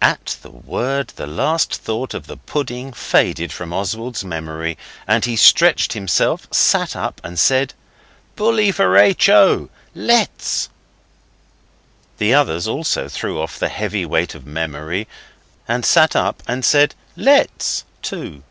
[0.00, 5.36] At the word the last thought of the pudding faded from Oswald's memory, and he
[5.36, 7.74] stretched himself, sat up, and said
[8.34, 9.28] 'Bully for H.
[9.28, 9.68] O.
[9.94, 10.70] Let's!'
[12.16, 15.06] The others also threw off the heavy weight of memory,
[15.68, 18.44] and sat up and said 'Let's!' too.